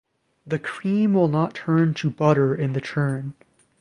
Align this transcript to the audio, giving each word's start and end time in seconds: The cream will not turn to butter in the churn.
The 0.47 0.57
cream 0.57 1.13
will 1.13 1.27
not 1.27 1.53
turn 1.53 1.93
to 1.93 2.09
butter 2.09 2.55
in 2.55 2.73
the 2.73 2.81
churn. 2.81 3.35